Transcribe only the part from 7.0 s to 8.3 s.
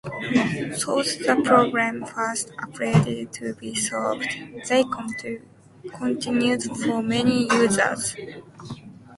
many users.